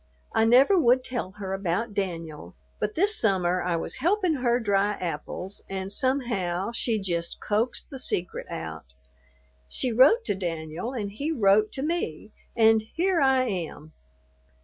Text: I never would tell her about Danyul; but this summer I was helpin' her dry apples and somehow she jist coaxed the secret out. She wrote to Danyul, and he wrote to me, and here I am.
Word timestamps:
I 0.33 0.45
never 0.45 0.79
would 0.79 1.03
tell 1.03 1.33
her 1.33 1.53
about 1.53 1.93
Danyul; 1.93 2.55
but 2.79 2.95
this 2.95 3.15
summer 3.15 3.61
I 3.61 3.75
was 3.75 3.97
helpin' 3.97 4.37
her 4.37 4.59
dry 4.59 4.93
apples 4.93 5.61
and 5.69 5.93
somehow 5.93 6.71
she 6.71 6.97
jist 6.99 7.39
coaxed 7.39 7.91
the 7.91 7.99
secret 7.99 8.47
out. 8.49 8.95
She 9.69 9.91
wrote 9.91 10.25
to 10.25 10.33
Danyul, 10.33 10.99
and 10.99 11.11
he 11.11 11.31
wrote 11.31 11.71
to 11.73 11.83
me, 11.83 12.31
and 12.55 12.81
here 12.81 13.21
I 13.21 13.43
am. 13.43 13.93